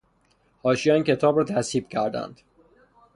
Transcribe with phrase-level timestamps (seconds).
[0.63, 2.41] حاشیهٔ آن کتاب را تذهیب کردهاند.